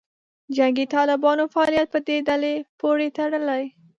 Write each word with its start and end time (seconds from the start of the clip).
جنګي 0.55 0.85
طالبانو 0.95 1.43
فعالیت 1.53 1.87
په 1.91 1.99
دې 2.07 2.17
ډلې 2.27 2.55
پورې 2.79 3.07
تړلې. 3.17 3.63